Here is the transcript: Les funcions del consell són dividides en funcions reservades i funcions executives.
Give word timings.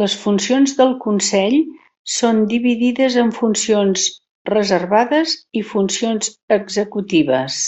Les 0.00 0.14
funcions 0.22 0.72
del 0.80 0.90
consell 1.04 1.54
són 2.14 2.42
dividides 2.50 3.16
en 3.24 3.32
funcions 3.38 4.04
reservades 4.54 5.32
i 5.62 5.66
funcions 5.72 6.30
executives. 6.62 7.58